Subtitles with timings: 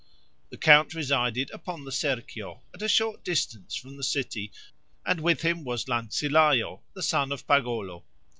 [0.49, 4.51] The count resided upon the Serchio, at a short distance from the city,
[5.05, 8.01] and with him was Lanzilao, the son of Pagolo.